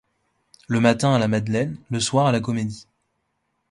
Le 0.67 0.79
matin 0.79 1.13
à 1.13 1.19
la 1.19 1.27
Madeleine, 1.27 1.77
le 1.91 1.99
soir 1.99 2.25
à 2.25 2.31
la 2.31 2.39
Comédie. 2.39 2.87